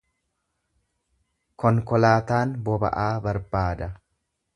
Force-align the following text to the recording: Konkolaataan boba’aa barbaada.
Konkolaataan 1.63 2.55
boba’aa 2.69 3.05
barbaada. 3.27 3.91